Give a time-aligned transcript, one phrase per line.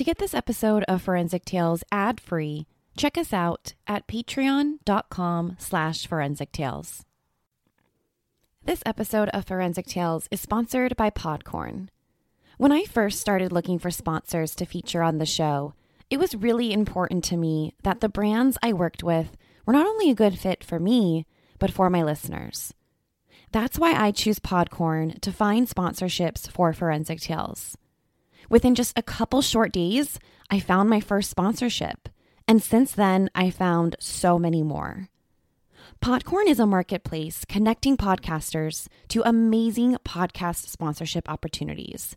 [0.00, 2.66] To get this episode of Forensic Tales ad-free,
[2.96, 7.04] check us out at patreon.com slash forensic tales.
[8.64, 11.88] This episode of Forensic Tales is sponsored by Podcorn.
[12.56, 15.74] When I first started looking for sponsors to feature on the show,
[16.08, 19.36] it was really important to me that the brands I worked with
[19.66, 21.26] were not only a good fit for me,
[21.58, 22.72] but for my listeners.
[23.52, 27.76] That's why I choose Podcorn to find sponsorships for Forensic Tales.
[28.50, 30.18] Within just a couple short days,
[30.50, 32.08] I found my first sponsorship.
[32.48, 35.08] And since then, I found so many more.
[36.02, 42.16] Podcorn is a marketplace connecting podcasters to amazing podcast sponsorship opportunities,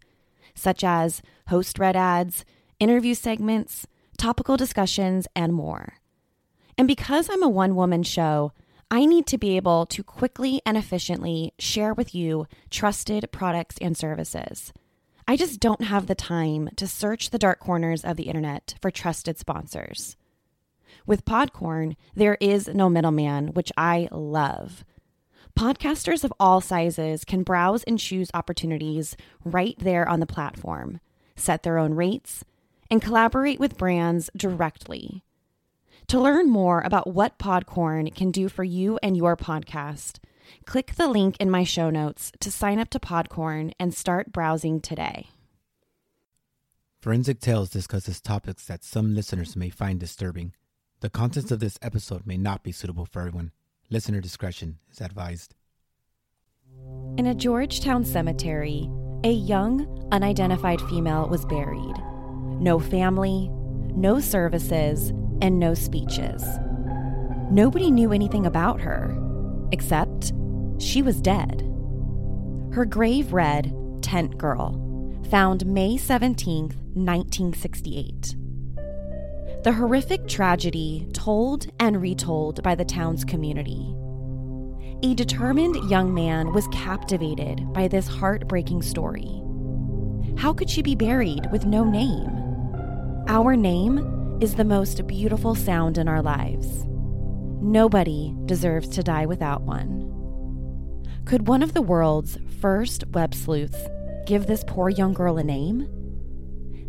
[0.55, 2.45] such as host read ads,
[2.79, 3.85] interview segments,
[4.17, 5.99] topical discussions, and more.
[6.79, 8.53] And because I'm a one woman show,
[8.89, 13.95] I need to be able to quickly and efficiently share with you trusted products and
[13.95, 14.73] services
[15.27, 18.91] I just don't have the time to search the dark corners of the internet for
[18.91, 20.17] trusted sponsors.
[21.05, 24.83] With Podcorn, there is no middleman, which I love.
[25.57, 30.99] Podcasters of all sizes can browse and choose opportunities right there on the platform,
[31.35, 32.43] set their own rates,
[32.89, 35.23] and collaborate with brands directly.
[36.07, 40.19] To learn more about what Podcorn can do for you and your podcast,
[40.65, 44.79] Click the link in my show notes to sign up to Podcorn and start browsing
[44.79, 45.27] today.
[47.01, 50.53] Forensic Tales discusses topics that some listeners may find disturbing.
[51.01, 53.51] The contents of this episode may not be suitable for everyone.
[53.89, 55.53] Listener discretion is advised.
[57.17, 58.89] In a Georgetown cemetery,
[59.25, 61.95] a young, unidentified female was buried.
[62.61, 63.49] No family,
[63.95, 65.09] no services,
[65.41, 66.43] and no speeches.
[67.51, 69.13] Nobody knew anything about her,
[69.73, 70.31] except
[70.77, 71.61] she was dead.
[72.71, 74.79] Her grave read Tent Girl,
[75.29, 78.35] found May 17, 1968.
[79.63, 83.95] The horrific tragedy told and retold by the town's community.
[85.01, 89.41] A determined young man was captivated by this heartbreaking story.
[90.37, 92.29] How could she be buried with no name?
[93.27, 96.85] Our name is the most beautiful sound in our lives.
[97.63, 100.11] Nobody deserves to die without one.
[101.23, 103.87] Could one of the world's first web sleuths
[104.25, 105.87] give this poor young girl a name?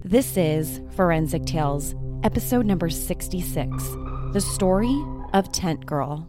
[0.04, 3.84] This is Forensic Tales, episode number 66
[4.32, 5.00] The Story
[5.32, 6.28] of Tent Girl.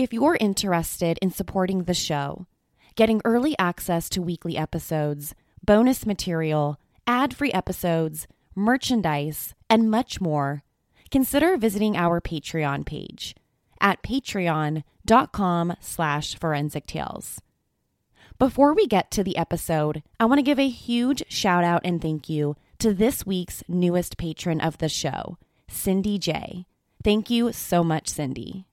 [0.00, 2.46] If you're interested in supporting the show,
[2.94, 10.62] getting early access to weekly episodes, bonus material, ad free episodes, merchandise, and much more,
[11.10, 13.36] consider visiting our Patreon page
[13.78, 17.42] at patreon.com slash forensic tales.
[18.38, 22.00] Before we get to the episode, I want to give a huge shout out and
[22.00, 25.36] thank you to this week's newest patron of the show,
[25.68, 26.64] Cindy J.
[27.04, 28.64] Thank you so much, Cindy.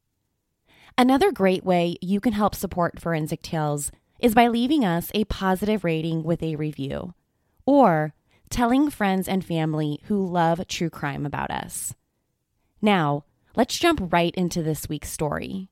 [0.99, 5.83] Another great way you can help support Forensic Tales is by leaving us a positive
[5.83, 7.13] rating with a review
[7.67, 8.15] or
[8.49, 11.93] telling friends and family who love true crime about us.
[12.81, 13.25] Now,
[13.55, 15.69] let's jump right into this week's story.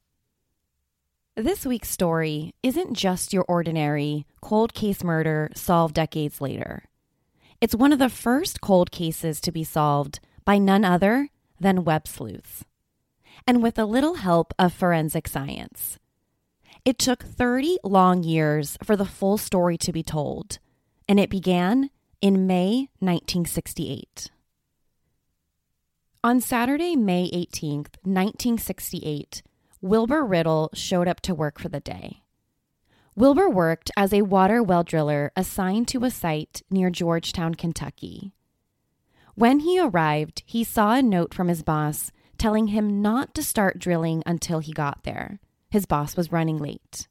[1.35, 6.83] This week's story isn't just your ordinary cold case murder solved decades later.
[7.59, 11.29] It's one of the first cold cases to be solved by none other
[11.59, 12.63] than web sleuths
[13.47, 15.99] and with a little help of forensic science.
[16.83, 20.59] It took 30 long years for the full story to be told,
[21.07, 21.89] and it began
[22.21, 24.29] in May 1968.
[26.23, 29.43] On Saturday, May 18th, 1968,
[29.81, 32.23] Wilbur Riddle showed up to work for the day.
[33.15, 38.33] Wilbur worked as a water well driller assigned to a site near Georgetown, Kentucky.
[39.35, 43.79] When he arrived, he saw a note from his boss telling him not to start
[43.79, 45.39] drilling until he got there.
[45.69, 47.07] His boss was running late.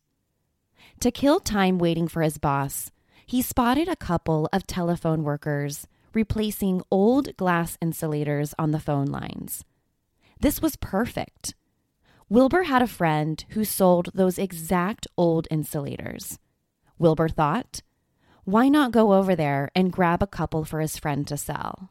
[1.00, 2.90] To kill time waiting for his boss,
[3.26, 9.64] he spotted a couple of telephone workers replacing old glass insulators on the phone lines.
[10.40, 11.54] This was perfect.
[12.28, 16.38] Wilbur had a friend who sold those exact old insulators.
[16.98, 17.82] Wilbur thought,
[18.44, 21.90] why not go over there and grab a couple for his friend to sell?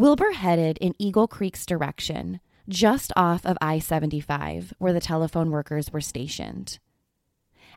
[0.00, 5.92] Wilbur headed in Eagle Creek's direction, just off of I 75, where the telephone workers
[5.92, 6.78] were stationed.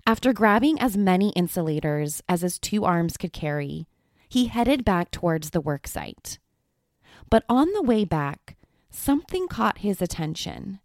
[0.07, 3.89] After grabbing as many insulators as his two arms could carry,
[4.29, 6.37] he headed back towards the worksite.
[7.29, 8.55] But on the way back,
[8.89, 10.79] something caught his attention.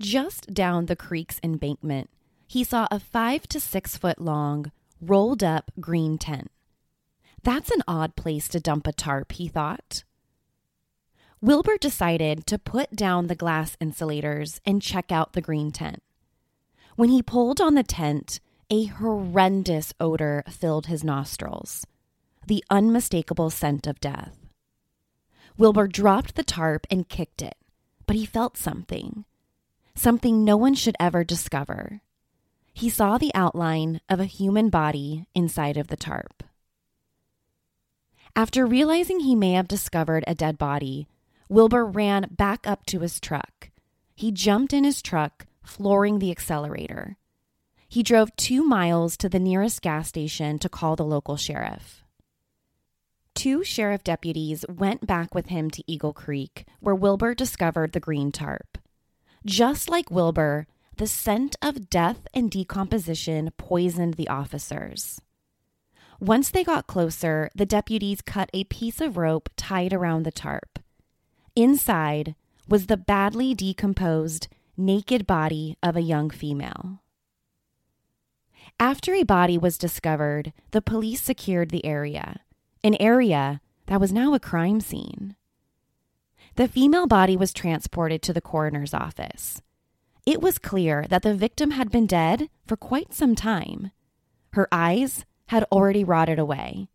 [0.00, 2.10] Just down the creek's embankment,
[2.48, 6.50] he saw a five to six foot long, rolled up green tent.
[7.44, 10.02] That's an odd place to dump a tarp, he thought.
[11.42, 16.00] Wilbur decided to put down the glass insulators and check out the green tent.
[16.94, 18.38] When he pulled on the tent,
[18.70, 21.84] a horrendous odor filled his nostrils
[22.46, 24.36] the unmistakable scent of death.
[25.56, 27.56] Wilbur dropped the tarp and kicked it,
[28.06, 29.24] but he felt something.
[29.94, 32.02] Something no one should ever discover.
[32.72, 36.42] He saw the outline of a human body inside of the tarp.
[38.34, 41.06] After realizing he may have discovered a dead body,
[41.52, 43.68] Wilbur ran back up to his truck.
[44.14, 47.18] He jumped in his truck, flooring the accelerator.
[47.86, 52.04] He drove two miles to the nearest gas station to call the local sheriff.
[53.34, 58.32] Two sheriff deputies went back with him to Eagle Creek, where Wilbur discovered the green
[58.32, 58.78] tarp.
[59.44, 60.66] Just like Wilbur,
[60.96, 65.20] the scent of death and decomposition poisoned the officers.
[66.18, 70.78] Once they got closer, the deputies cut a piece of rope tied around the tarp.
[71.54, 72.34] Inside
[72.66, 77.02] was the badly decomposed, naked body of a young female.
[78.80, 82.40] After a body was discovered, the police secured the area,
[82.82, 85.36] an area that was now a crime scene.
[86.56, 89.60] The female body was transported to the coroner's office.
[90.24, 93.90] It was clear that the victim had been dead for quite some time.
[94.52, 96.88] Her eyes had already rotted away,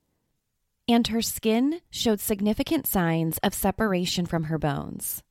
[0.87, 5.23] and her skin showed significant signs of separation from her bones.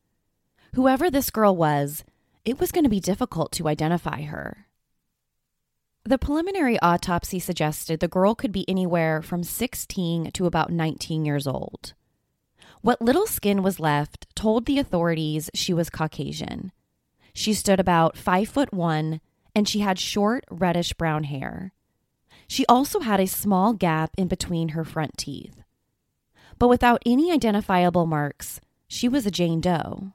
[0.75, 2.05] Whoever this girl was,
[2.45, 4.67] it was going to be difficult to identify her.
[6.05, 11.47] The preliminary autopsy suggested the girl could be anywhere from 16 to about 19 years
[11.47, 11.95] old.
[12.83, 16.71] What little skin was left told the authorities she was Caucasian.
[17.33, 19.21] She stood about 5 foot 1
[19.57, 21.73] and she had short reddish brown hair.
[22.47, 25.63] She also had a small gap in between her front teeth.
[26.59, 30.13] But without any identifiable marks, she was a Jane Doe.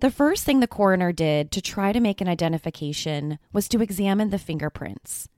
[0.00, 4.30] The first thing the coroner did to try to make an identification was to examine
[4.30, 5.28] the fingerprints.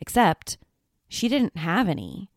[0.00, 0.58] Except
[1.08, 2.30] she didn't have any.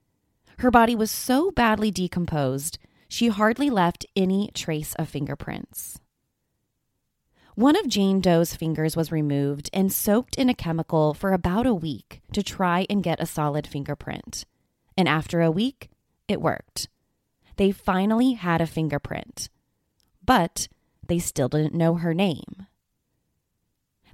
[0.60, 2.78] Her body was so badly decomposed,
[3.08, 6.00] she hardly left any trace of fingerprints.
[7.56, 11.74] One of Jane Doe's fingers was removed and soaked in a chemical for about a
[11.74, 14.44] week to try and get a solid fingerprint.
[14.98, 15.90] And after a week,
[16.28, 16.90] it worked.
[17.56, 19.48] They finally had a fingerprint.
[20.26, 20.68] But
[21.08, 22.68] they still didn't know her name.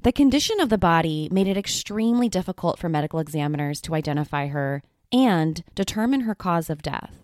[0.03, 4.83] The condition of the body made it extremely difficult for medical examiners to identify her
[5.11, 7.15] and determine her cause of death.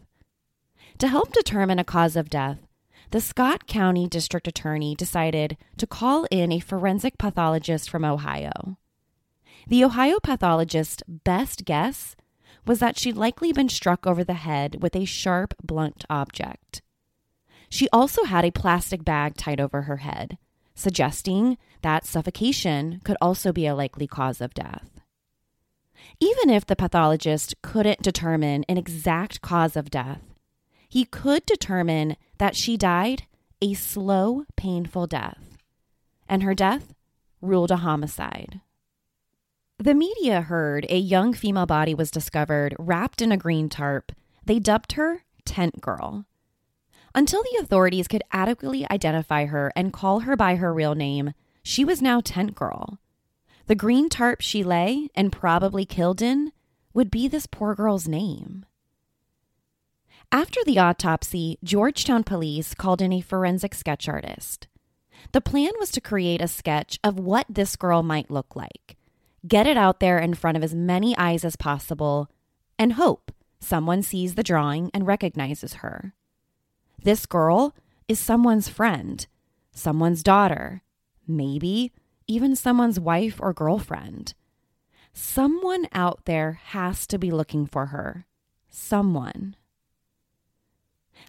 [0.97, 2.66] To help determine a cause of death,
[3.11, 8.77] the Scott County District Attorney decided to call in a forensic pathologist from Ohio.
[9.67, 12.15] The Ohio pathologist's best guess
[12.65, 16.81] was that she'd likely been struck over the head with a sharp, blunt object.
[17.69, 20.37] She also had a plastic bag tied over her head,
[20.75, 24.89] suggesting that suffocation could also be a likely cause of death.
[26.19, 30.21] Even if the pathologist couldn't determine an exact cause of death,
[30.87, 33.23] he could determine that she died
[33.61, 35.57] a slow, painful death,
[36.27, 36.93] and her death
[37.41, 38.61] ruled a homicide.
[39.79, 44.11] The media heard a young female body was discovered wrapped in a green tarp.
[44.45, 46.25] They dubbed her Tent Girl.
[47.13, 51.85] Until the authorities could adequately identify her and call her by her real name, she
[51.85, 52.99] was now Tent Girl.
[53.67, 56.51] The green tarp she lay and probably killed in
[56.93, 58.65] would be this poor girl's name.
[60.31, 64.67] After the autopsy, Georgetown police called in a forensic sketch artist.
[65.31, 68.97] The plan was to create a sketch of what this girl might look like,
[69.47, 72.29] get it out there in front of as many eyes as possible,
[72.77, 76.13] and hope someone sees the drawing and recognizes her.
[77.01, 77.73] This girl
[78.09, 79.25] is someone's friend,
[79.71, 80.83] someone's daughter,
[81.25, 81.93] maybe
[82.27, 84.33] even someone's wife or girlfriend.
[85.13, 88.27] someone out there has to be looking for her.
[88.69, 89.55] Someone.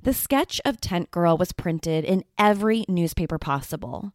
[0.03, 4.13] The sketch of Tent Girl was printed in every newspaper possible.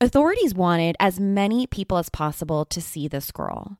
[0.00, 3.78] Authorities wanted as many people as possible to see this girl.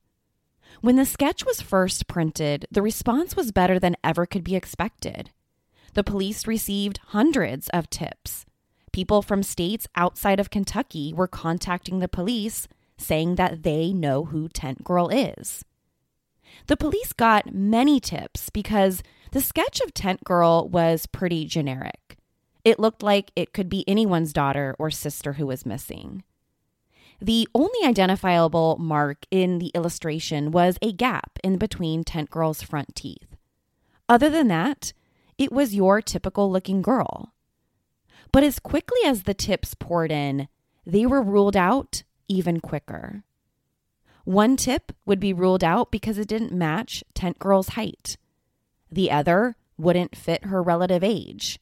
[0.80, 5.30] When the sketch was first printed, the response was better than ever could be expected.
[5.94, 8.44] The police received hundreds of tips.
[8.92, 14.48] People from states outside of Kentucky were contacting the police saying that they know who
[14.48, 15.64] Tent Girl is.
[16.66, 19.02] The police got many tips because
[19.34, 22.18] the sketch of Tent Girl was pretty generic.
[22.62, 26.22] It looked like it could be anyone's daughter or sister who was missing.
[27.20, 32.94] The only identifiable mark in the illustration was a gap in between Tent Girl's front
[32.94, 33.34] teeth.
[34.08, 34.92] Other than that,
[35.36, 37.32] it was your typical looking girl.
[38.30, 40.46] But as quickly as the tips poured in,
[40.86, 43.24] they were ruled out even quicker.
[44.22, 48.16] One tip would be ruled out because it didn't match Tent Girl's height.
[48.94, 51.58] The other wouldn't fit her relative age.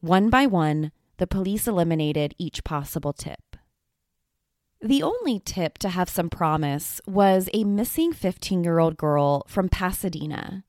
[0.00, 3.56] One by one, the police eliminated each possible tip.
[4.80, 9.68] The only tip to have some promise was a missing 15 year old girl from
[9.68, 10.62] Pasadena.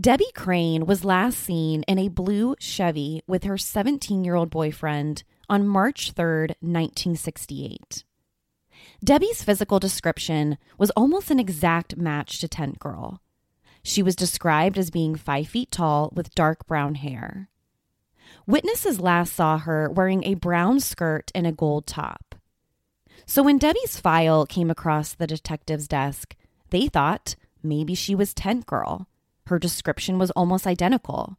[0.00, 5.22] Debbie Crane was last seen in a blue Chevy with her 17 year old boyfriend
[5.48, 8.02] on March 3, 1968.
[9.04, 13.20] Debbie's physical description was almost an exact match to Tent Girl.
[13.86, 17.48] She was described as being five feet tall with dark brown hair.
[18.44, 22.34] Witnesses last saw her wearing a brown skirt and a gold top.
[23.26, 26.34] So when Debbie's file came across the detective's desk,
[26.70, 29.06] they thought maybe she was Tent Girl.
[29.46, 31.38] Her description was almost identical.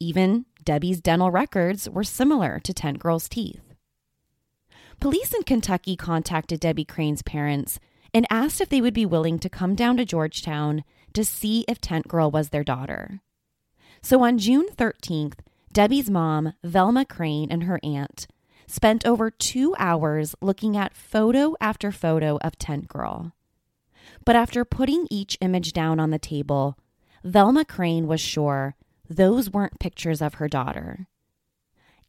[0.00, 3.62] Even Debbie's dental records were similar to Tent Girl's teeth.
[4.98, 7.78] Police in Kentucky contacted Debbie Crane's parents
[8.12, 10.82] and asked if they would be willing to come down to Georgetown
[11.12, 13.20] to see if Tent Girl was their daughter.
[14.02, 15.40] So on June 13th,
[15.72, 18.26] Debbie's mom, Velma Crane, and her aunt
[18.66, 23.32] spent over two hours looking at photo after photo of Tent Girl.
[24.24, 26.78] But after putting each image down on the table,
[27.24, 28.76] Velma Crane was sure
[29.08, 31.06] those weren't pictures of her daughter.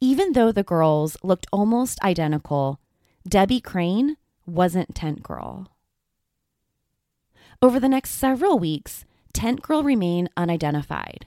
[0.00, 2.80] Even though the girls looked almost identical,
[3.28, 4.16] Debbie Crane
[4.46, 5.68] wasn't Tent Girl.
[7.62, 11.26] Over the next several weeks, Tent Girl remained unidentified.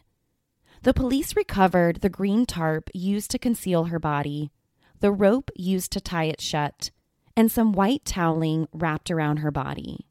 [0.81, 4.51] The police recovered the green tarp used to conceal her body,
[4.99, 6.89] the rope used to tie it shut,
[7.37, 10.07] and some white toweling wrapped around her body.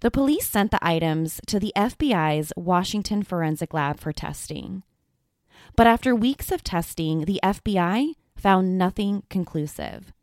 [0.00, 4.84] The police sent the items to the FBI's Washington Forensic Lab for testing.
[5.76, 10.14] But after weeks of testing, the FBI found nothing conclusive.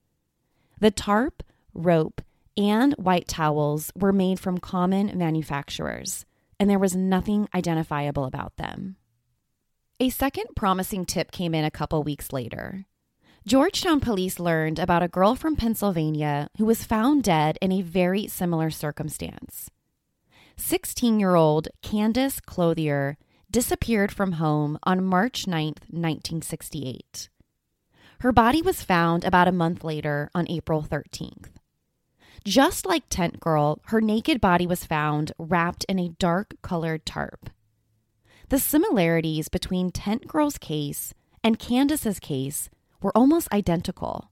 [0.79, 1.43] The tarp,
[1.75, 2.21] rope,
[2.57, 6.25] and white towels were made from common manufacturers,
[6.59, 8.95] and there was nothing identifiable about them.
[9.99, 12.85] A second promising tip came in a couple weeks later.
[13.45, 18.27] Georgetown police learned about a girl from Pennsylvania who was found dead in a very
[18.27, 19.69] similar circumstance.
[20.57, 23.17] 16 year old Candace Clothier
[23.49, 27.29] disappeared from home on March 9, 1968.
[28.19, 31.56] Her body was found about a month later on April 13th.
[32.47, 37.49] Just like Tent Girl, her naked body was found wrapped in a dark colored tarp.
[38.47, 41.13] The similarities between Tent Girl's case
[41.43, 42.69] and Candace's case
[43.01, 44.31] were almost identical.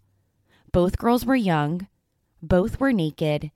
[0.72, 1.90] Both girls were young,
[2.42, 3.52] both were naked,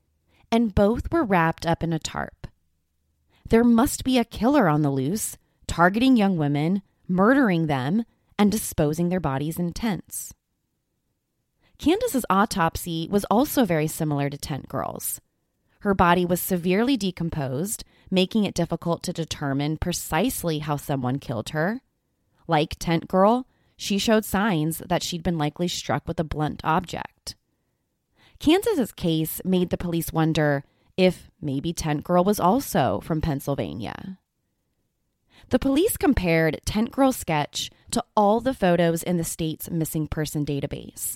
[0.52, 2.46] and both were wrapped up in a tarp.
[3.48, 5.38] There must be a killer on the loose,
[5.68, 8.04] targeting young women, murdering them,
[8.38, 10.34] and disposing their bodies in tents.
[11.80, 15.22] Candace's autopsy was also very similar to Tent Girl's.
[15.80, 21.80] Her body was severely decomposed, making it difficult to determine precisely how someone killed her.
[22.50, 27.36] Like Tent Girl, she showed signs that she'd been likely struck with a blunt object.
[28.40, 30.66] Candace's case made the police wonder
[30.98, 34.20] if maybe Tent Girl was also from Pennsylvania.
[35.48, 40.46] The police compared Tent Girl's sketch to all the photos in the state's missing person
[40.46, 41.16] database,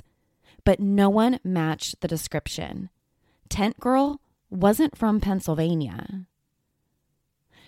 [0.65, 2.89] but no one matched the description.
[3.49, 6.25] Tent Girl wasn't from Pennsylvania.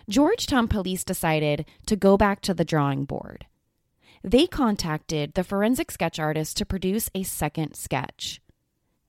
[0.08, 3.48] Georgetown police decided to go back to the drawing board.
[4.24, 8.42] They contacted the forensic sketch artist to produce a second sketch.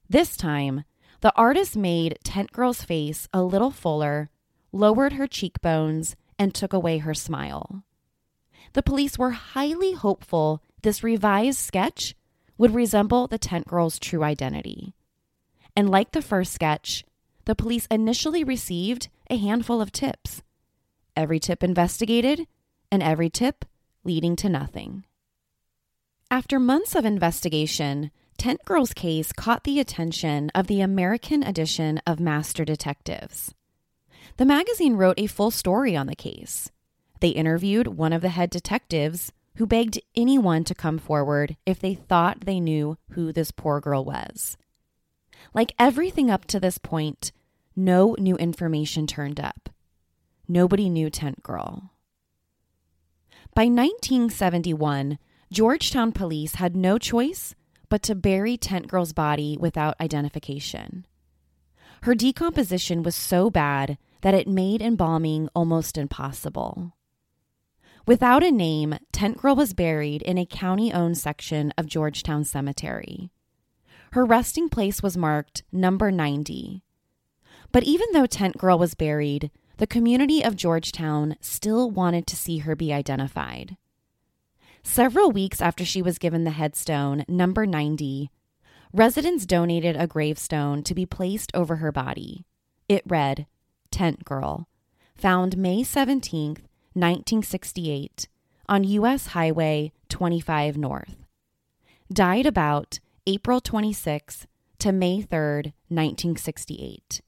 [0.08, 0.84] This time,
[1.20, 4.30] the artist made Tent Girl's face a little fuller,
[4.72, 7.82] lowered her cheekbones, and took away her smile.
[8.74, 12.14] The police were highly hopeful this revised sketch
[12.58, 14.94] would resemble the Tent Girl's true identity.
[15.76, 17.04] And like the first sketch,
[17.44, 20.42] the police initially received a handful of tips.
[21.14, 22.46] Every tip investigated,
[22.90, 23.64] and every tip
[24.04, 25.04] leading to nothing.
[26.30, 32.20] After months of investigation, Tent Girl's case caught the attention of the American edition of
[32.20, 33.54] Master Detectives.
[34.36, 36.70] The magazine wrote a full story on the case.
[37.20, 41.94] They interviewed one of the head detectives who begged anyone to come forward if they
[41.94, 44.56] thought they knew who this poor girl was.
[45.54, 47.32] Like everything up to this point,
[47.74, 49.70] no new information turned up.
[50.48, 51.92] Nobody knew Tent Girl.
[53.54, 55.18] By 1971,
[55.52, 57.54] Georgetown police had no choice
[57.88, 61.06] but to bury Tent Girl's body without identification.
[62.02, 66.95] Her decomposition was so bad that it made embalming almost impossible.
[68.06, 73.30] Without a name, Tent Girl was buried in a county owned section of Georgetown Cemetery.
[74.12, 76.84] Her resting place was marked number 90.
[77.72, 82.58] But even though Tent Girl was buried, the community of Georgetown still wanted to see
[82.58, 83.76] her be identified.
[84.84, 88.30] Several weeks after she was given the headstone, number 90,
[88.92, 92.46] residents donated a gravestone to be placed over her body.
[92.88, 93.46] It read,
[93.90, 94.68] Tent Girl,
[95.16, 96.60] found May 17th,
[96.96, 98.26] 1968,
[98.68, 99.28] on U.S.
[99.28, 101.26] Highway 25 North.
[102.10, 104.46] Died about April 26
[104.78, 107.20] to May 3rd, 1968.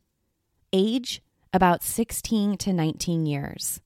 [0.73, 1.23] Age
[1.53, 3.81] about 16 to 19 years.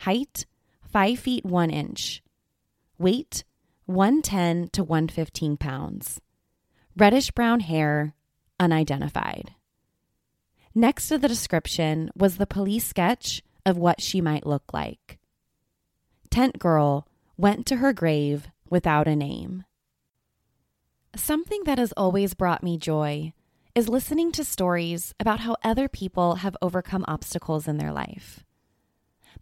[0.00, 0.46] Height
[0.90, 2.22] 5 feet 1 inch.
[2.98, 3.44] Weight
[3.84, 6.20] 110 to 115 pounds.
[6.96, 8.14] Reddish brown hair,
[8.58, 9.54] unidentified.
[10.74, 15.18] Next to the description was the police sketch of what she might look like.
[16.30, 19.64] Tent Girl went to her grave without a name.
[21.16, 23.32] Something that has always brought me joy
[23.74, 28.44] is listening to stories about how other people have overcome obstacles in their life.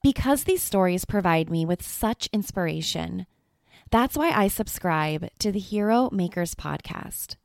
[0.02, 3.26] Because these stories provide me with such inspiration,
[3.90, 7.36] that's why I subscribe to the Hero Makers podcast.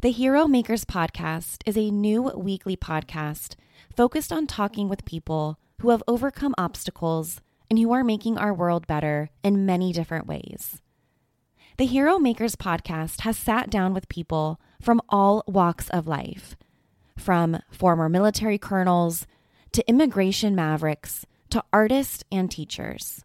[0.00, 3.54] The Hero Makers podcast is a new weekly podcast
[3.96, 8.86] focused on talking with people who have overcome obstacles and who are making our world
[8.86, 10.80] better in many different ways.
[11.76, 16.56] The Hero Makers podcast has sat down with people from all walks of life,
[17.18, 19.26] from former military colonels
[19.72, 23.24] to immigration mavericks to artists and teachers.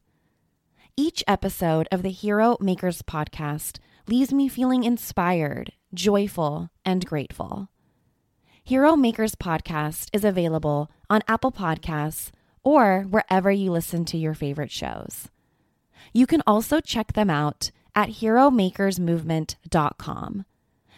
[0.95, 7.69] Each episode of the Hero Makers podcast leaves me feeling inspired, joyful, and grateful.
[8.63, 12.31] Hero Makers podcast is available on Apple Podcasts
[12.67, 15.29] or wherever you listen to your favorite shows.
[16.11, 20.45] You can also check them out at heromakersmovement.com.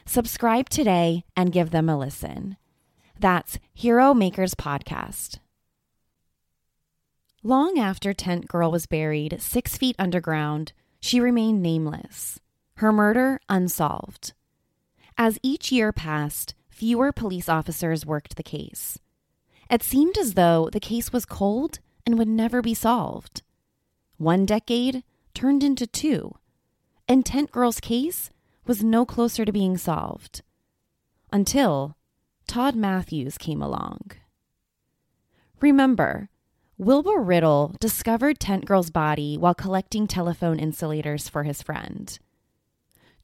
[0.08, 2.58] Subscribe today and give them a listen.
[3.20, 5.38] That's Hero Makers Podcast.
[7.44, 12.40] Long after Tent Girl was buried six feet underground, she remained nameless,
[12.78, 14.34] her murder unsolved.
[15.20, 18.98] As each year passed, fewer police officers worked the case.
[19.70, 23.44] It seemed as though the case was cold and would never be solved.
[24.18, 25.04] One decade
[25.34, 26.36] turned into two,
[27.08, 28.32] and Tent Girl's case
[28.66, 30.42] was no closer to being solved.
[31.32, 31.96] Until
[32.48, 34.12] Todd Matthews came along.
[35.62, 36.30] Remember,
[36.78, 42.18] Wilbur Riddle discovered Tent Girl's body while collecting telephone insulators for his friend.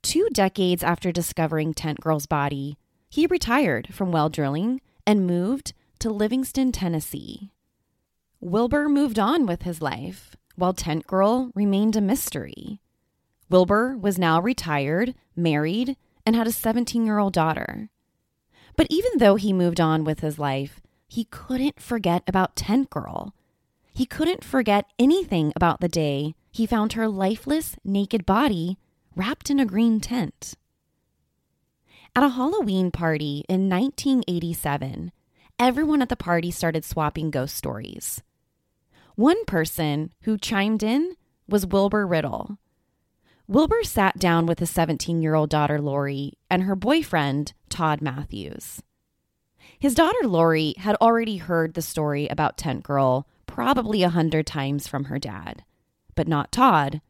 [0.03, 2.77] Two decades after discovering Tent Girl's body,
[3.09, 7.51] he retired from well drilling and moved to Livingston, Tennessee.
[8.39, 12.79] Wilbur moved on with his life, while Tent Girl remained a mystery.
[13.49, 17.89] Wilbur was now retired, married, and had a 17 year old daughter.
[18.75, 23.33] But even though he moved on with his life, he couldn't forget about Tent Girl.
[23.93, 28.77] He couldn't forget anything about the day he found her lifeless, naked body
[29.15, 30.55] wrapped in a green tent.
[32.15, 35.11] At a Halloween party in 1987,
[35.59, 38.21] everyone at the party started swapping ghost stories.
[39.15, 41.15] One person who chimed in
[41.47, 42.57] was Wilbur Riddle.
[43.47, 48.81] Wilbur sat down with his 17 year old daughter, Lori, and her boyfriend, Todd Matthews.
[49.79, 54.87] His daughter, Lori, had already heard the story about Tent Girl probably a hundred times
[54.87, 55.63] from her dad,
[56.15, 57.01] but not Todd.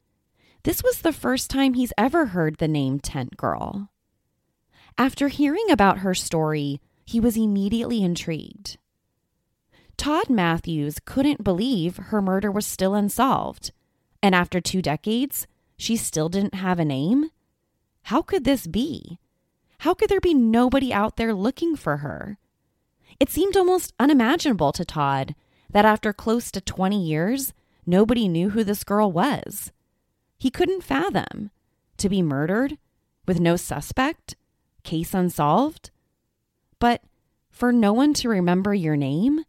[0.63, 3.89] This was the first time he's ever heard the name Tent Girl.
[4.97, 8.77] After hearing about her story, he was immediately intrigued.
[9.97, 13.71] Todd Matthews couldn't believe her murder was still unsolved,
[14.21, 17.29] and after two decades, she still didn't have a name?
[18.03, 19.19] How could this be?
[19.79, 22.37] How could there be nobody out there looking for her?
[23.19, 25.35] It seemed almost unimaginable to Todd
[25.69, 27.53] that after close to 20 years,
[27.85, 29.71] nobody knew who this girl was.
[30.37, 31.51] He couldn't fathom
[31.97, 32.77] to be murdered
[33.25, 34.35] with no suspect,
[34.83, 35.91] case unsolved.
[36.85, 37.01] But
[37.49, 39.43] for no one to remember your name,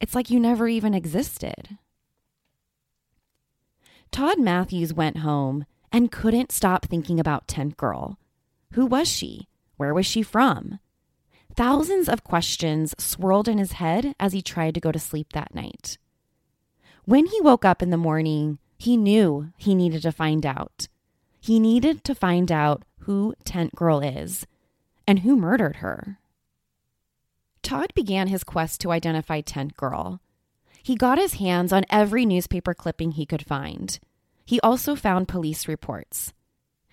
[0.00, 1.76] it's like you never even existed.
[4.10, 8.18] Todd Matthews went home and couldn't stop thinking about Tent Girl.
[8.72, 9.48] Who was she?
[9.76, 10.78] Where was she from?
[11.54, 15.54] Thousands of questions swirled in his head as he tried to go to sleep that
[15.54, 15.98] night.
[17.04, 20.88] When he woke up in the morning, he knew he needed to find out.
[21.38, 24.46] He needed to find out who Tent Girl is
[25.06, 26.18] and who murdered her.
[27.66, 30.20] Todd began his quest to identify Tent Girl.
[30.84, 33.98] He got his hands on every newspaper clipping he could find.
[34.44, 36.32] He also found police reports.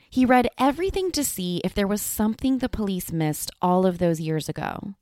[0.09, 4.19] He read everything to see if there was something the police missed all of those
[4.19, 4.95] years ago.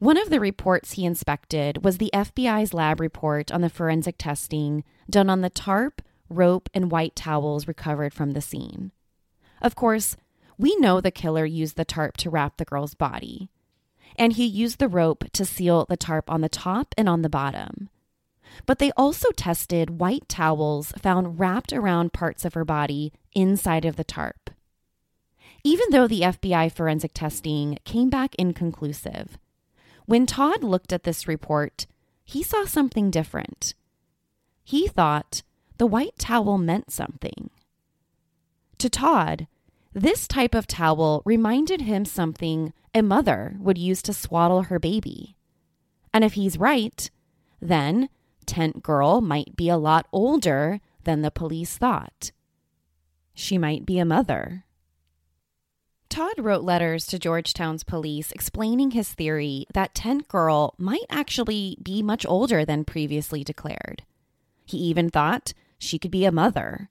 [0.00, 4.82] One of the reports he inspected was the FBI's lab report on the forensic testing
[5.08, 8.90] done on the tarp, rope, and white towels recovered from the scene.
[9.62, 10.16] Of course,
[10.58, 13.50] we know the killer used the tarp to wrap the girl's body,
[14.16, 17.28] and he used the rope to seal the tarp on the top and on the
[17.28, 17.88] bottom.
[18.66, 23.96] But they also tested white towels found wrapped around parts of her body inside of
[23.96, 24.50] the tarp.
[25.64, 29.38] Even though the FBI forensic testing came back inconclusive,
[30.06, 31.86] when Todd looked at this report,
[32.24, 33.74] he saw something different.
[34.62, 35.42] He thought
[35.78, 37.50] the white towel meant something.
[38.78, 39.46] To Todd,
[39.92, 45.36] this type of towel reminded him something a mother would use to swaddle her baby.
[46.12, 47.10] And if he's right,
[47.60, 48.08] then
[48.46, 52.30] Tent Girl might be a lot older than the police thought.
[53.34, 54.64] She might be a mother.
[56.08, 62.02] Todd wrote letters to Georgetown's police explaining his theory that Tent Girl might actually be
[62.02, 64.04] much older than previously declared.
[64.64, 66.90] He even thought she could be a mother.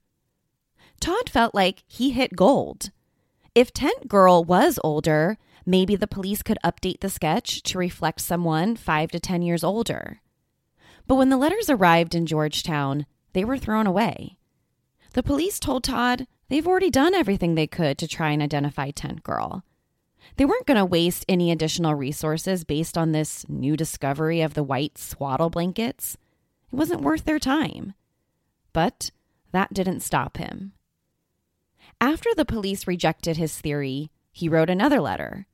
[1.00, 2.90] Todd felt like he hit gold.
[3.54, 8.76] If Tent Girl was older, maybe the police could update the sketch to reflect someone
[8.76, 10.20] five to 10 years older.
[11.06, 14.38] But when the letters arrived in Georgetown, they were thrown away.
[15.12, 19.22] The police told Todd they've already done everything they could to try and identify Tent
[19.22, 19.64] Girl.
[20.36, 24.62] They weren't going to waste any additional resources based on this new discovery of the
[24.62, 26.16] white swaddle blankets.
[26.72, 27.94] It wasn't worth their time.
[28.72, 29.10] But
[29.52, 30.72] that didn't stop him.
[32.00, 35.46] After the police rejected his theory, he wrote another letter.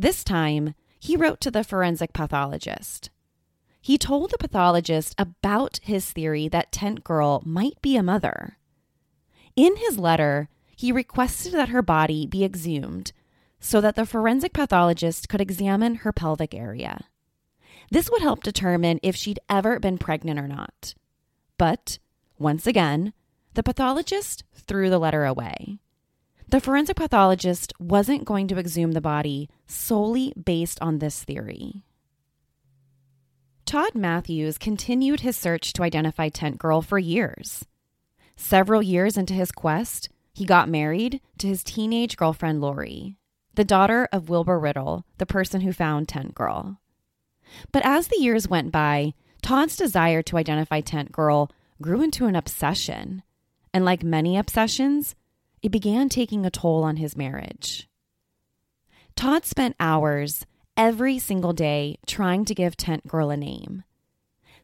[0.00, 3.10] This time, he wrote to the forensic pathologist.
[3.82, 8.56] He told the pathologist about his theory that Tent Girl might be a mother.
[9.56, 13.12] In his letter, he requested that her body be exhumed
[13.58, 17.04] so that the forensic pathologist could examine her pelvic area.
[17.90, 20.94] This would help determine if she'd ever been pregnant or not.
[21.58, 21.98] But,
[22.38, 23.12] once again,
[23.52, 25.78] the pathologist threw the letter away.
[26.50, 31.84] The forensic pathologist wasn't going to exhume the body solely based on this theory.
[33.64, 37.66] Todd Matthews continued his search to identify Tent Girl for years.
[38.34, 43.16] Several years into his quest, he got married to his teenage girlfriend Lori,
[43.54, 46.80] the daughter of Wilbur Riddle, the person who found Tent Girl.
[47.70, 51.48] But as the years went by, Todd's desire to identify Tent Girl
[51.80, 53.22] grew into an obsession.
[53.72, 55.14] And like many obsessions,
[55.62, 57.88] it began taking a toll on his marriage.
[59.16, 60.46] Todd spent hours
[60.76, 63.84] every single day trying to give Tent Girl a name.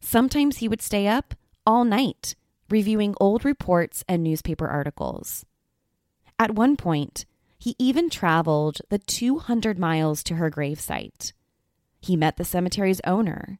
[0.01, 1.35] Sometimes he would stay up
[1.67, 2.35] all night
[2.71, 5.45] reviewing old reports and newspaper articles.
[6.39, 7.25] At one point,
[7.59, 11.33] he even traveled the 200 miles to her gravesite.
[12.01, 13.59] He met the cemetery's owner.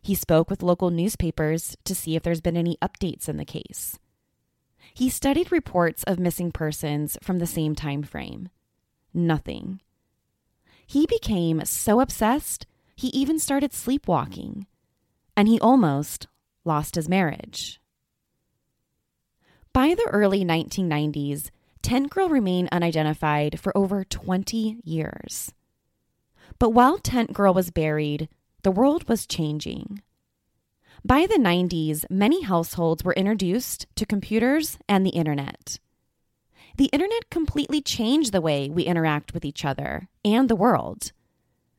[0.00, 3.98] He spoke with local newspapers to see if there's been any updates in the case.
[4.96, 8.48] He studied reports of missing persons from the same time frame.
[9.12, 9.82] Nothing.
[10.86, 14.66] He became so obsessed, he even started sleepwalking,
[15.36, 16.28] and he almost
[16.64, 17.78] lost his marriage.
[19.74, 21.50] By the early 1990s,
[21.82, 25.52] Tent Girl remained unidentified for over 20 years.
[26.58, 28.30] But while Tent Girl was buried,
[28.62, 30.00] the world was changing.
[31.06, 35.78] By the 90s, many households were introduced to computers and the internet
[36.76, 41.12] the internet completely changed the way we interact with each other and the world.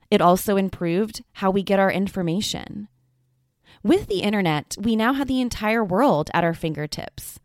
[0.10, 2.88] It also improved how we get our information.
[3.84, 7.40] With the internet, we now had the entire world at our fingertips.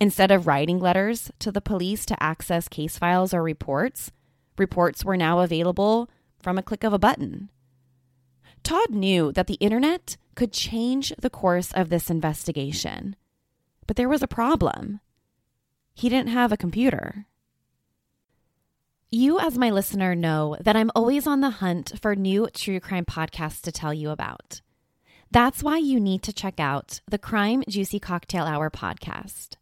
[0.00, 4.10] Instead of writing letters to the police to access case files or reports,
[4.58, 7.48] reports were now available from a click of a button.
[8.64, 13.14] Todd knew that the internet could change the course of this investigation.
[13.86, 15.00] But there was a problem.
[15.92, 17.26] He didn't have a computer.
[19.10, 23.04] You, as my listener, know that I'm always on the hunt for new true crime
[23.04, 24.62] podcasts to tell you about.
[25.30, 29.56] That's why you need to check out the Crime Juicy Cocktail Hour podcast.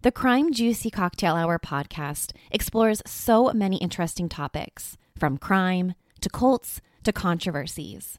[0.00, 6.80] The Crime Juicy Cocktail Hour podcast explores so many interesting topics, from crime to cults
[7.04, 8.18] to controversies.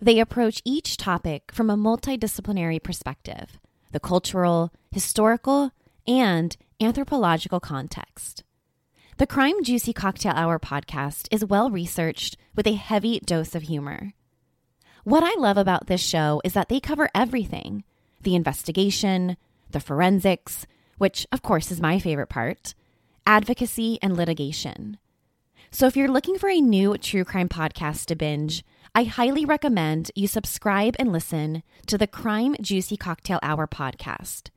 [0.00, 3.58] They approach each topic from a multidisciplinary perspective
[3.90, 5.72] the cultural, historical,
[6.06, 8.44] and anthropological context.
[9.16, 14.12] The Crime Juicy Cocktail Hour podcast is well researched with a heavy dose of humor.
[15.04, 17.82] What I love about this show is that they cover everything
[18.20, 19.36] the investigation,
[19.70, 20.66] the forensics,
[20.98, 22.74] which of course is my favorite part,
[23.26, 24.98] advocacy, and litigation.
[25.70, 30.10] So if you're looking for a new true crime podcast to binge, I highly recommend
[30.14, 34.50] you subscribe and listen to the Crime Juicy Cocktail Hour podcast.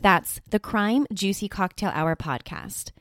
[0.00, 2.92] That's the Crime Juicy Cocktail Hour podcast,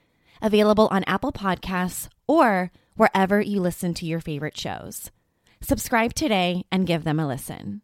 [0.42, 5.12] available on Apple Podcasts or wherever you listen to your favorite shows.
[5.60, 7.82] Subscribe today and give them a listen.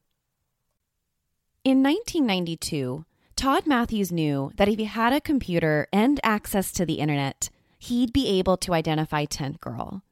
[1.63, 6.95] In 1992, Todd Matthews knew that if he had a computer and access to the
[6.95, 10.03] internet, he'd be able to identify Tent Girl.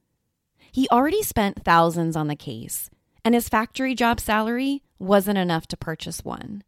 [0.71, 2.89] He already spent thousands on the case,
[3.25, 6.63] and his factory job salary wasn't enough to purchase one.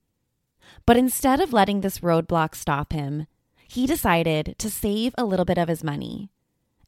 [0.85, 3.27] But instead of letting this roadblock stop him,
[3.67, 6.29] he decided to save a little bit of his money.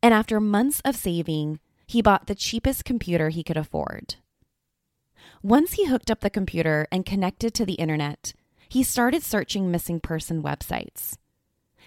[0.02, 4.16] And after months of saving, he bought the cheapest computer he could afford.
[5.42, 8.34] Once he hooked up the computer and connected to the internet,
[8.68, 11.16] he started searching missing person websites.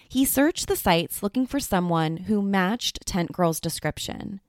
[0.07, 4.39] He searched the sites looking for someone who matched Tent Girl's description.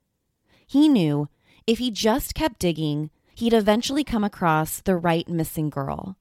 [0.68, 1.30] He knew
[1.66, 6.18] if he just kept digging, he'd eventually come across the right missing girl.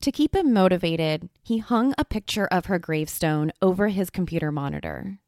[0.00, 5.18] To keep him motivated, he hung a picture of her gravestone over his computer monitor.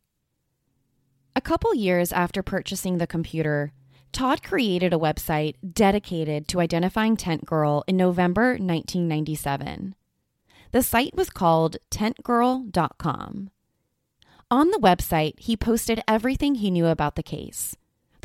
[1.35, 3.73] A couple years after purchasing the computer,
[4.13, 9.95] Todd created a website dedicated to identifying Tent Girl in November 1997.
[10.73, 13.51] The site was called tentgirl.com.
[14.51, 17.77] On the website, he posted everything he knew about the case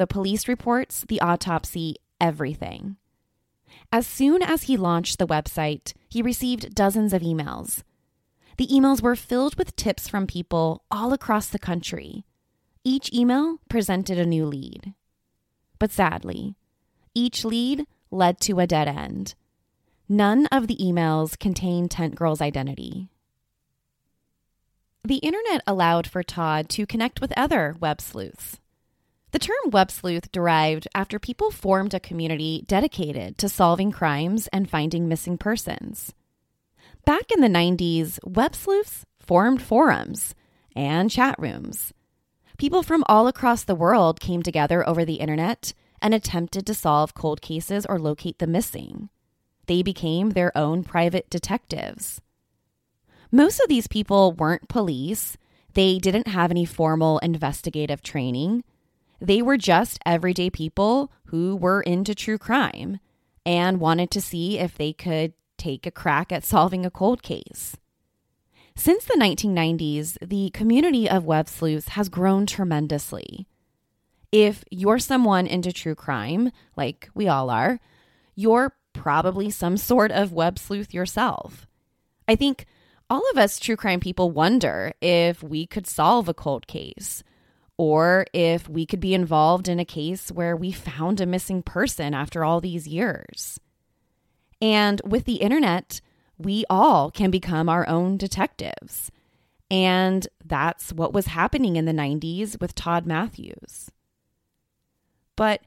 [0.02, 2.96] the police reports, the autopsy, everything.
[3.92, 7.84] As soon as he launched the website, he received dozens of emails.
[8.58, 12.26] The emails were filled with tips from people all across the country.
[12.84, 14.96] Each email presented a new lead.
[15.78, 16.56] But sadly,
[17.14, 19.36] each lead led to a dead end.
[20.10, 23.08] None of the emails contained Tent Girl's identity.
[25.04, 28.58] The internet allowed for Todd to connect with other web sleuths.
[29.32, 34.70] The term web sleuth derived after people formed a community dedicated to solving crimes and
[34.70, 36.14] finding missing persons.
[37.06, 40.36] Back in the 90s, web sleuths formed forums
[40.76, 41.94] and chat rooms.
[42.58, 47.14] People from all across the world came together over the internet and attempted to solve
[47.14, 49.10] cold cases or locate the missing
[49.72, 52.20] they became their own private detectives.
[53.32, 55.38] Most of these people weren't police,
[55.74, 58.66] they didn't have any formal investigative training.
[59.22, 63.00] They were just everyday people who were into true crime
[63.46, 67.78] and wanted to see if they could take a crack at solving a cold case.
[68.76, 73.46] Since the 1990s, the community of web sleuths has grown tremendously.
[74.32, 77.80] If you're someone into true crime, like we all are,
[78.34, 81.68] you're probably some sort of web sleuth yourself.
[82.28, 82.66] I think
[83.08, 87.24] all of us true crime people wonder if we could solve a cold case
[87.82, 92.14] or if we could be involved in a case where we found a missing person
[92.14, 93.60] after all these years.
[94.62, 96.00] And with the internet,
[96.38, 99.10] we all can become our own detectives.
[99.72, 103.90] And that's what was happening in the 90s with Todd Matthews.
[105.36, 105.62] But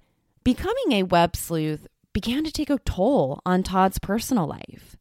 [0.45, 4.97] becoming a web sleuth began to take a toll on Todd's personal life,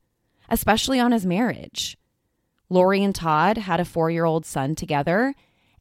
[0.49, 1.95] especially on his marriage.
[2.71, 5.35] Lori and Todd had a four year old son together,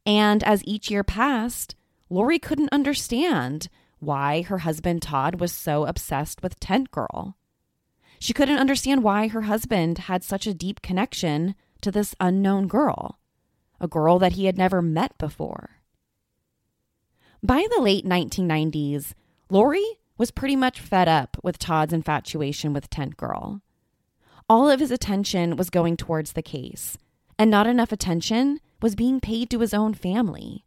[0.05, 1.75] and as each year passed,
[2.09, 7.37] Lori couldn't understand why her husband Todd was so obsessed with Tent Girl.
[8.19, 13.19] She couldn't understand why her husband had such a deep connection to this unknown girl,
[13.79, 15.81] a girl that he had never met before.
[17.41, 19.13] By the late 1990s,
[19.49, 19.85] Lori
[20.17, 23.61] was pretty much fed up with Todd's infatuation with Tent Girl.
[24.47, 26.97] All of his attention was going towards the case,
[27.37, 30.65] and not enough attention was being paid to his own family.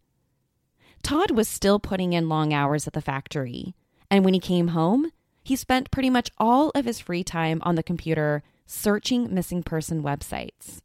[1.02, 3.74] Todd was still putting in long hours at the factory,
[4.10, 5.12] and when he came home,
[5.44, 10.02] he spent pretty much all of his free time on the computer searching missing person
[10.02, 10.80] websites.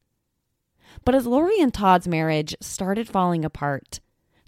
[1.05, 4.01] But as Lori and Todd's marriage started falling apart,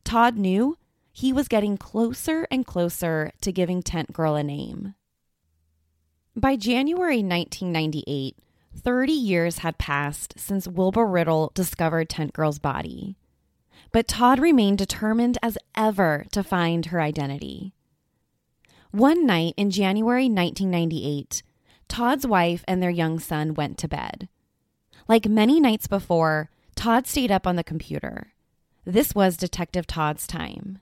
[0.03, 0.77] Todd knew
[1.13, 4.93] he was getting closer and closer to giving Tent Girl a name.
[6.35, 8.35] By January 1998,
[8.75, 13.15] 30 years had passed since Wilbur Riddle discovered Tent Girl's body.
[13.91, 17.73] But Todd remained determined as ever to find her identity.
[18.91, 21.43] One night in January 1998,
[21.88, 24.29] Todd's wife and their young son went to bed.
[25.07, 28.33] Like many nights before, Todd stayed up on the computer.
[28.86, 30.79] This was Detective Todd's time.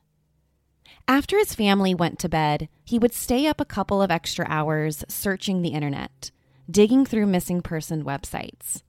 [1.08, 5.04] After his family went to bed, he would stay up a couple of extra hours
[5.08, 6.32] searching the internet,
[6.72, 8.82] digging through missing person websites.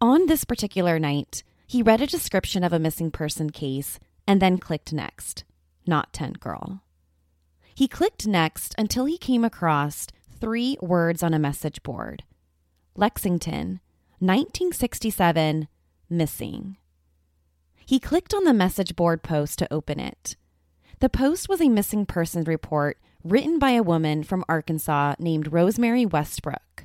[0.00, 4.58] On this particular night, he read a description of a missing person case and then
[4.58, 5.44] clicked next,
[5.86, 6.82] not Tent Girl.
[7.74, 10.06] He clicked next until he came across
[10.40, 12.24] three words on a message board
[12.94, 13.80] Lexington,
[14.20, 15.68] 1967,
[16.08, 16.76] missing.
[17.84, 20.36] He clicked on the message board post to open it.
[21.00, 26.06] The post was a missing persons report written by a woman from Arkansas named Rosemary
[26.06, 26.84] Westbrook.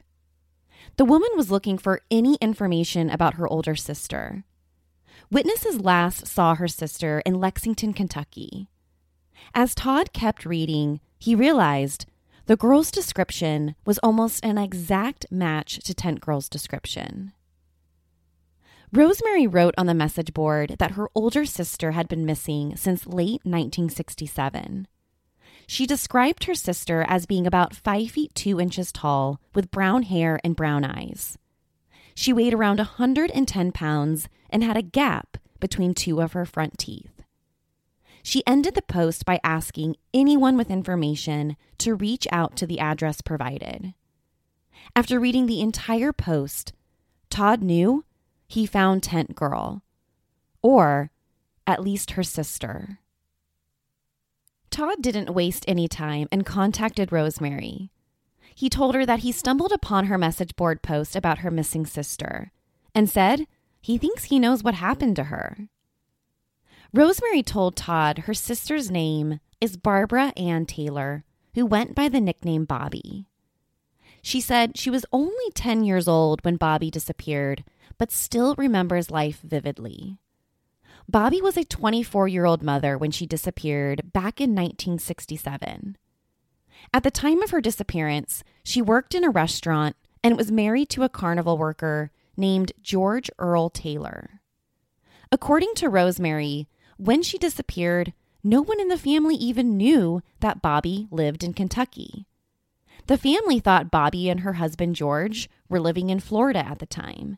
[0.98, 4.44] The woman was looking for any information about her older sister.
[5.30, 8.68] Witnesses last saw her sister in Lexington, Kentucky.
[9.54, 12.08] As Todd kept reading, he realized
[12.48, 17.34] the girl's description was almost an exact match to Tent Girl's description.
[18.92, 23.42] Rosemary wrote on the message board that her older sister had been missing since late
[23.44, 24.88] 1967.
[25.72, 30.38] She described her sister as being about 5 feet 2 inches tall, with brown hair
[30.44, 31.38] and brown eyes.
[32.14, 37.24] She weighed around 110 pounds and had a gap between two of her front teeth.
[38.22, 43.22] She ended the post by asking anyone with information to reach out to the address
[43.22, 43.94] provided.
[44.94, 46.74] After reading the entire post,
[47.30, 48.04] Todd knew
[48.46, 49.84] he found Tent Girl,
[50.62, 51.12] or
[51.66, 53.00] at least her sister.
[54.72, 57.92] Todd didn't waste any time and contacted Rosemary.
[58.56, 62.52] He told her that he stumbled upon her message board post about her missing sister
[62.96, 63.48] and said
[63.82, 65.68] he thinks he knows what happened to her.
[66.94, 72.66] Rosemary told Todd her sister's name is Barbara Ann Taylor, who went by the nickname
[72.66, 73.28] Bobby.
[74.22, 77.64] She said she was only 10 years old when Bobby disappeared
[77.98, 80.18] but still remembers life vividly.
[81.12, 85.98] Bobby was a 24 year old mother when she disappeared back in 1967.
[86.94, 91.04] At the time of her disappearance, she worked in a restaurant and was married to
[91.04, 94.40] a carnival worker named George Earl Taylor.
[95.34, 101.10] According to Rosemary, when she disappeared, no one in the family even knew that Bobby
[101.12, 102.26] lived in Kentucky.
[103.08, 107.38] The family thought Bobby and her husband George were living in Florida at the time,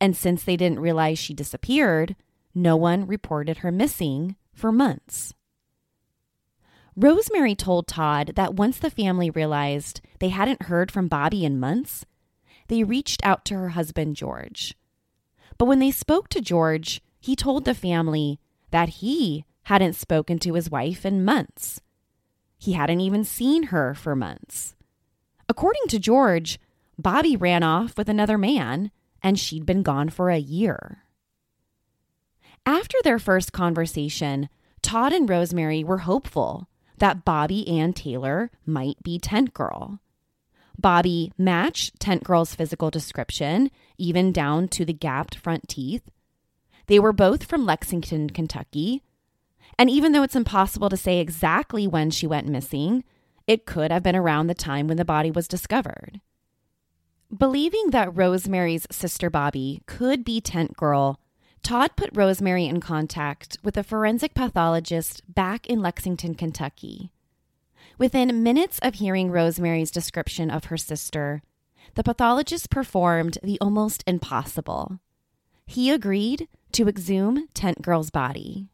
[0.00, 2.16] and since they didn't realize she disappeared,
[2.54, 5.34] no one reported her missing for months.
[6.96, 12.06] Rosemary told Todd that once the family realized they hadn't heard from Bobby in months,
[12.68, 14.76] they reached out to her husband, George.
[15.58, 18.38] But when they spoke to George, he told the family
[18.70, 21.80] that he hadn't spoken to his wife in months.
[22.58, 24.74] He hadn't even seen her for months.
[25.48, 26.58] According to George,
[26.98, 28.90] Bobby ran off with another man
[29.22, 31.03] and she'd been gone for a year.
[32.66, 34.48] After their first conversation,
[34.80, 40.00] Todd and Rosemary were hopeful that Bobby Ann Taylor might be Tent Girl.
[40.78, 46.10] Bobby matched Tent Girl's physical description, even down to the gapped front teeth.
[46.86, 49.02] They were both from Lexington, Kentucky.
[49.78, 53.04] And even though it's impossible to say exactly when she went missing,
[53.46, 56.20] it could have been around the time when the body was discovered.
[57.36, 61.18] Believing that Rosemary's sister Bobby could be Tent Girl,
[61.64, 67.10] Todd put Rosemary in contact with a forensic pathologist back in Lexington, Kentucky.
[67.96, 71.40] Within minutes of hearing Rosemary's description of her sister,
[71.94, 75.00] the pathologist performed the almost impossible.
[75.64, 78.68] He agreed to exhume Tent Girl's body.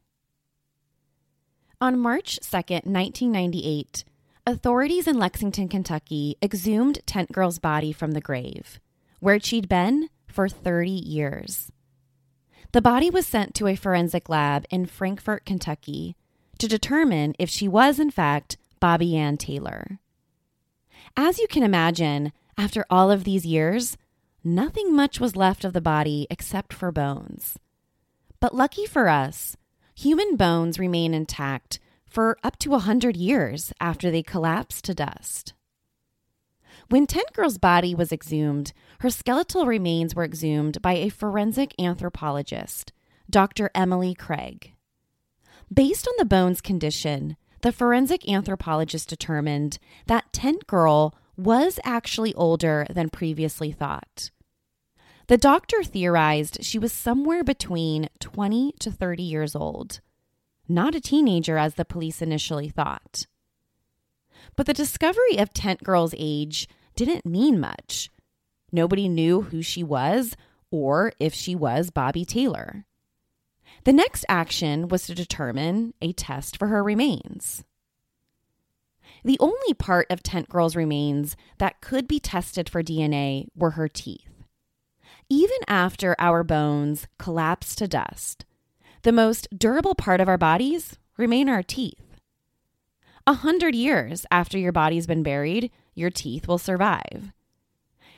[1.80, 4.03] On March 2nd, 1998,
[4.49, 8.80] Authorities in Lexington, Kentucky exhumed Tent Girl's body from the grave,
[9.20, 11.70] where she'd been for 30 years.
[12.72, 16.16] The body was sent to a forensic lab in Frankfort, Kentucky,
[16.58, 19.98] to determine if she was, in fact, Bobby Ann Taylor.
[21.16, 23.96] As you can imagine, after all of these years,
[24.44, 27.58] nothing much was left of the body except for bones.
[28.38, 29.56] But lucky for us,
[29.94, 35.54] human bones remain intact for up to a 100 years after they collapse to dust.
[36.88, 42.92] When Tent Girl's body was exhumed, her skeletal remains were exhumed by a forensic anthropologist,
[43.30, 43.70] Dr.
[43.74, 44.74] Emily Craig.
[45.72, 52.86] Based on the bone's condition, the forensic anthropologist determined that Tent Girl was actually older
[52.90, 54.30] than previously thought.
[55.28, 60.01] The doctor theorized she was somewhere between 20 to 30 years old,
[60.68, 63.26] not a teenager as the police initially thought.
[64.57, 68.11] But the discovery of Tent Girl's age didn't mean much.
[68.72, 70.36] Nobody knew who she was
[70.70, 72.84] or if she was Bobby Taylor.
[73.84, 77.64] The next action was to determine a test for her remains.
[79.24, 83.88] The only part of Tent Girl's remains that could be tested for DNA were her
[83.88, 84.44] teeth.
[85.28, 88.44] Even after our bones collapse to dust,
[89.02, 92.18] the most durable part of our bodies remain our teeth.
[93.26, 97.32] A hundred years after your body's been buried, your teeth will survive.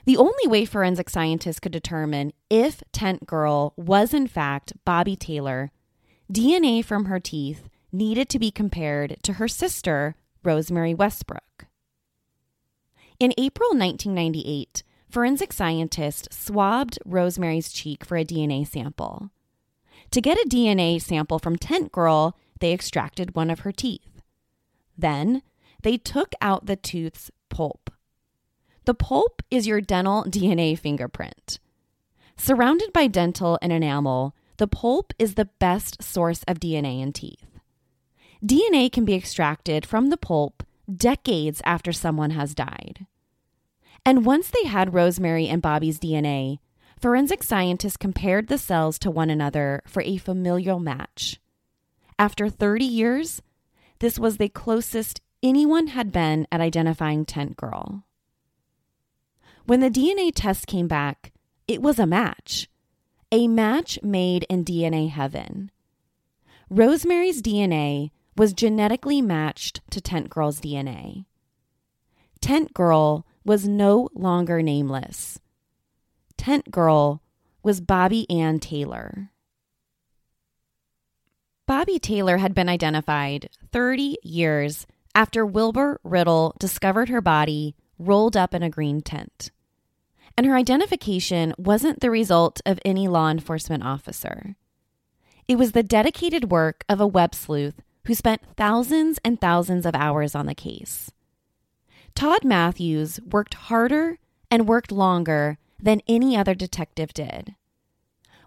[0.05, 5.71] The only way forensic scientists could determine if Tent Girl was in fact Bobby Taylor,
[6.33, 11.67] DNA from her teeth needed to be compared to her sister, Rosemary Westbrook.
[13.21, 19.31] In April 1998, forensic scientists swabbed Rosemary's cheek for a DNA sample.
[20.11, 24.21] To get a DNA sample from Tent Girl, they extracted one of her teeth.
[24.99, 25.43] Then,
[25.83, 27.91] they took out the tooth's pulp.
[28.85, 31.61] The pulp is your dentin DNA fingerprint.
[32.37, 37.61] Surrounded by dental and enamel, the pulp is the best source of DNA in teeth.
[38.45, 43.07] DNA can be extracted from the pulp decades after someone has died.
[44.05, 46.59] And once they had Rosemary and Bobby's DNA,
[47.01, 51.41] forensic scientists compared the cells to one another for a familial match.
[52.19, 53.43] After 30 years,
[54.01, 58.05] this was the closest anyone had been at identifying Tent Girl.
[59.65, 61.33] When the DNA test came back,
[61.69, 62.69] it was a match.
[63.31, 65.71] A match made in DNA heaven.
[66.69, 71.27] Rosemary's DNA was genetically matched to Tent Girl's DNA.
[72.41, 75.39] Tent Girl was no longer nameless.
[76.37, 77.23] Tent Girl
[77.63, 79.31] was Bobby Ann Taylor.
[81.67, 88.55] Bobby Taylor had been identified 30 years after Wilbur Riddle discovered her body rolled up
[88.55, 89.51] in a green tent.
[90.37, 94.57] And her identification wasn't the result of any law enforcement officer.
[95.47, 99.95] It was the dedicated work of a web sleuth who spent thousands and thousands of
[99.95, 101.11] hours on the case.
[102.15, 104.19] Todd Matthews worked harder
[104.51, 107.55] and worked longer than any other detective did.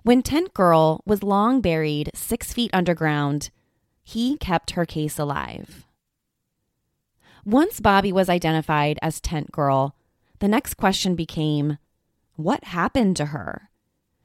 [0.04, 3.50] When Tent Girl was long buried six feet underground,
[4.04, 5.85] he kept her case alive.
[7.46, 9.96] Once Bobby was identified as Tent Girl,
[10.40, 11.78] the next question became
[12.36, 13.70] what happened to her?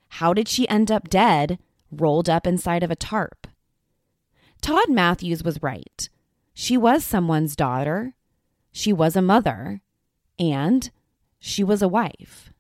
[0.09, 1.59] How did she end up dead,
[1.93, 3.47] rolled up inside of a tarp?
[4.63, 6.09] Todd Matthews was right.
[6.55, 8.15] She was someone's daughter,
[8.73, 9.83] she was a mother,
[10.39, 10.91] and
[11.39, 12.51] she was a wife.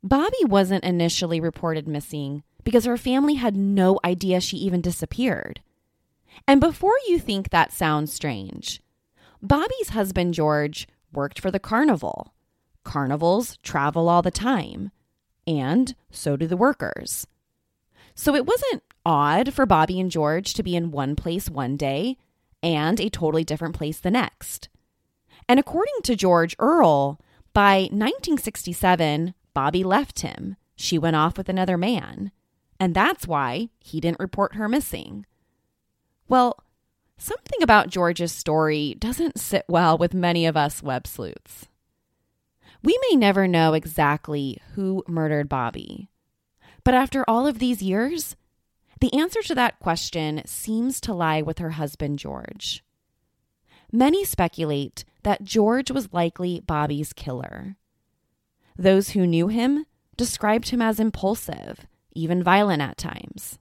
[0.00, 5.60] Bobby wasn't initially reported missing because her family had no idea she even disappeared.
[6.46, 8.80] And before you think that sounds strange,
[9.42, 12.32] Bobby's husband, George, worked for the carnival.
[12.84, 14.90] Carnivals travel all the time,
[15.46, 17.26] and so do the workers.
[18.14, 22.16] So it wasn't odd for Bobby and George to be in one place one day
[22.62, 24.68] and a totally different place the next.
[25.48, 27.20] And according to George Earl,
[27.52, 30.56] by 1967, Bobby left him.
[30.76, 32.30] She went off with another man.
[32.78, 35.26] And that's why he didn't report her missing.
[36.28, 36.64] Well,
[37.18, 41.66] something about George's story doesn't sit well with many of us web sleuths.
[42.82, 46.08] We may never know exactly who murdered Bobby.
[46.84, 48.36] But after all of these years,
[49.00, 52.84] the answer to that question seems to lie with her husband, George.
[53.92, 57.76] Many speculate that George was likely Bobby's killer.
[58.76, 59.86] Those who knew him
[60.16, 63.58] described him as impulsive, even violent at times.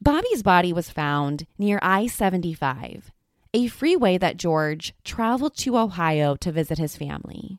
[0.00, 3.10] Bobby's body was found near I 75,
[3.52, 7.58] a freeway that George traveled to Ohio to visit his family.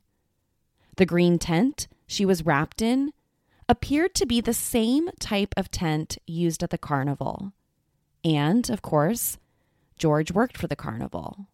[0.96, 3.12] The green tent she was wrapped in
[3.68, 7.54] appeared to be the same type of tent used at the carnival.
[8.24, 9.38] And, of course,
[9.98, 11.48] George worked for the carnival.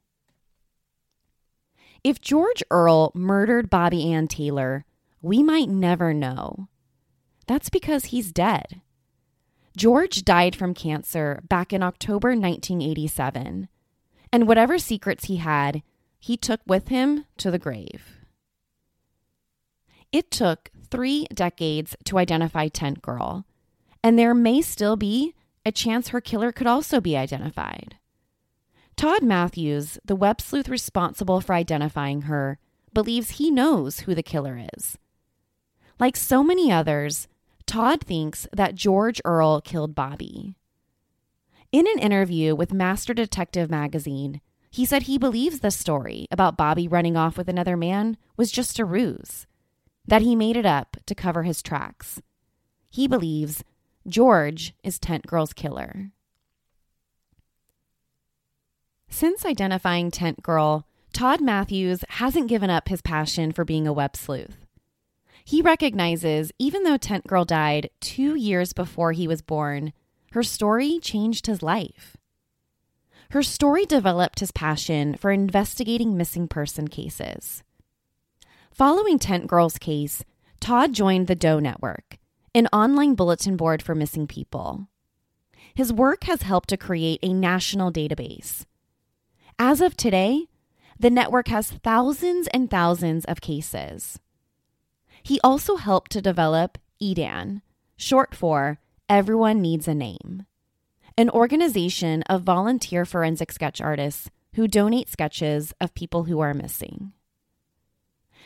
[2.03, 4.85] If George Earl murdered Bobby Ann Taylor,
[5.21, 6.67] we might never know.
[7.47, 8.81] That's because he's dead.
[9.75, 13.67] George died from cancer back in October 1987.
[14.31, 15.83] And whatever secrets he had,
[16.19, 18.19] he took with him to the grave.
[20.11, 23.45] It took three decades to identify Tent Girl,
[24.03, 25.33] and there may still be
[25.65, 27.97] a chance her killer could also be identified.
[28.95, 32.59] Todd Matthews, the web sleuth responsible for identifying her,
[32.93, 34.97] believes he knows who the killer is.
[35.99, 37.27] Like so many others,
[37.67, 40.55] Todd thinks that George Earl killed Bobby.
[41.71, 44.39] In an interview with Master Detective magazine,
[44.69, 48.79] he said he believes the story about Bobby running off with another man was just
[48.79, 49.47] a ruse,
[50.05, 52.21] that he made it up to cover his tracks.
[52.89, 53.63] He believes
[54.07, 56.11] George is Tent Girl's killer.
[59.09, 64.15] Since identifying Tent Girl, Todd Matthews hasn't given up his passion for being a web
[64.17, 64.64] sleuth.
[65.45, 69.93] He recognizes even though Tent Girl died two years before he was born,
[70.31, 72.17] her story changed his life.
[73.29, 77.63] Her story developed his passion for investigating missing person cases.
[78.71, 80.23] Following Tent Girl's case,
[80.59, 82.17] Todd joined the Doe Network,
[82.55, 84.87] an online bulletin board for missing people.
[85.75, 88.65] His work has helped to create a national database.
[89.59, 90.47] As of today,
[90.99, 94.19] the network has thousands and thousands of cases.
[95.25, 97.63] He also helped to develop EDAN,
[97.97, 98.77] short for
[99.09, 100.45] Everyone Needs a Name,
[101.17, 107.13] an organization of volunteer forensic sketch artists who donate sketches of people who are missing.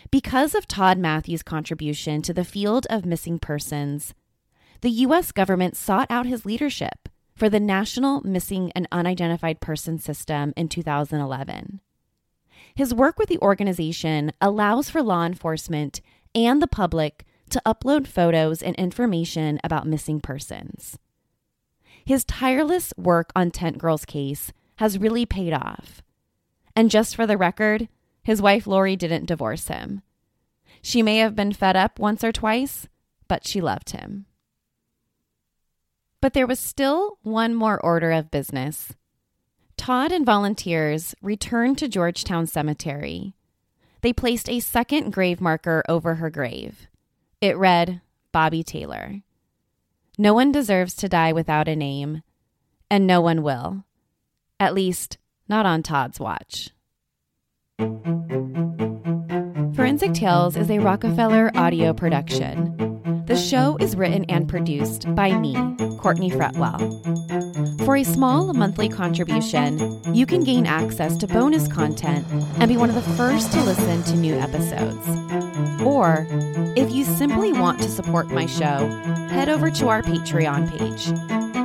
[0.10, 4.14] Because of Todd Matthews' contribution to the field of missing persons,
[4.80, 5.34] the U.S.
[5.34, 11.82] government sought out his leadership for the National Missing and Unidentified Person System in 2011.
[12.74, 16.00] His work with the organization allows for law enforcement
[16.34, 20.98] and the public to upload photos and information about missing persons.
[22.06, 26.02] His tireless work on Tent Girl's case has really paid off.
[26.76, 27.90] And just for the record,
[28.24, 30.02] his wife Lori didn't divorce him.
[30.82, 32.88] She may have been fed up once or twice,
[33.28, 34.26] but she loved him.
[36.22, 38.94] But there was still one more order of business.
[39.78, 43.34] Todd and volunteers returned to Georgetown Cemetery.
[44.02, 46.88] They placed a second grave marker over her grave.
[47.42, 49.22] It read, Bobby Taylor.
[50.18, 52.24] No one deserves to die without a name,
[52.90, 53.86] and no one will.
[54.60, 56.72] At least, not on Todd's watch.
[59.76, 62.99] Forensic Tales is a Rockefeller audio production.
[63.30, 65.54] The show is written and produced by me,
[66.00, 66.80] Courtney Fretwell.
[67.86, 72.26] For a small monthly contribution, you can gain access to bonus content
[72.58, 75.08] and be one of the first to listen to new episodes.
[75.84, 76.26] Or,
[76.76, 78.88] if you simply want to support my show,
[79.30, 81.06] head over to our Patreon page,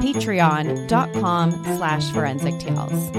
[0.04, 3.10] patreon.com slash forensic tales.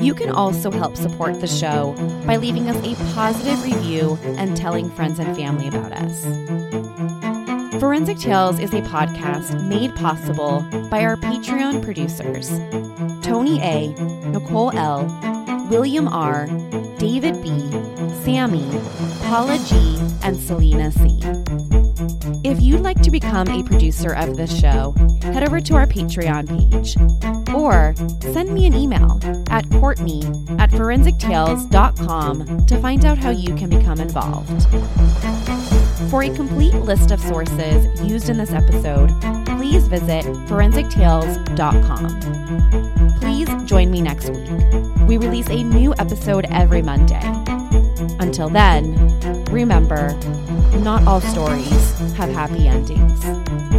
[0.00, 1.94] You can also help support the show
[2.26, 6.91] by leaving us a positive review and telling friends and family about us.
[7.82, 12.48] Forensic Tales is a podcast made possible by our Patreon producers
[13.26, 13.88] Tony A.,
[14.28, 15.04] Nicole L.,
[15.68, 16.46] William R.,
[16.98, 17.50] David B.,
[18.22, 18.70] Sammy,
[19.24, 21.18] Paula G., and Selena C.
[22.48, 26.46] If you'd like to become a producer of this show, head over to our Patreon
[26.48, 26.96] page
[27.52, 27.96] or
[28.32, 29.18] send me an email
[29.50, 30.22] at Courtney
[30.60, 34.68] at forensictales.com to find out how you can become involved.
[36.12, 39.08] For a complete list of sources used in this episode,
[39.46, 43.18] please visit forensictales.com.
[43.18, 44.50] Please join me next week.
[45.08, 47.22] We release a new episode every Monday.
[48.20, 48.94] Until then,
[49.46, 50.12] remember,
[50.80, 53.71] not all stories have happy endings.